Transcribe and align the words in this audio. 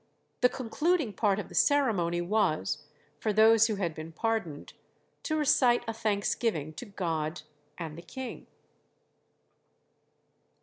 The 0.41 0.49
concluding 0.49 1.13
part 1.13 1.37
of 1.37 1.47
the 1.47 1.53
ceremony 1.53 2.21
was, 2.21 2.87
for 3.19 3.31
those 3.31 3.67
who 3.67 3.75
had 3.75 3.93
been 3.93 4.11
pardoned, 4.11 4.73
to 5.21 5.35
recite 5.35 5.83
a 5.87 5.93
thanksgiving 5.93 6.73
to 6.73 6.85
God 6.87 7.43
and 7.77 7.95
the 7.95 8.01
king. 8.01 8.47